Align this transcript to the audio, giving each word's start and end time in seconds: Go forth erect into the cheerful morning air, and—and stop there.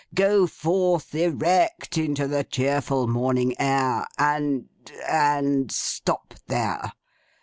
Go 0.15 0.47
forth 0.47 1.13
erect 1.13 1.95
into 1.95 2.27
the 2.27 2.43
cheerful 2.43 3.05
morning 3.05 3.53
air, 3.61 4.07
and—and 4.17 5.71
stop 5.71 6.33
there. 6.47 6.93